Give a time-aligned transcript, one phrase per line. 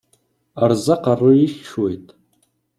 [0.69, 2.07] Ṛṛeẓ aqeṛṛu-yik cwiṭ!